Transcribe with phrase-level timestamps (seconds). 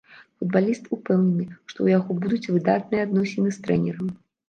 [0.37, 4.15] Футбаліст ўпэўнены, што ў яго будуць выдатныя адносіны з трэнерам.